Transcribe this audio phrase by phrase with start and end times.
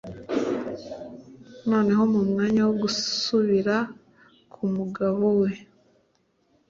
[1.69, 3.75] noneho mu mwanya wo gusubira
[4.53, 5.51] k’umugabo we,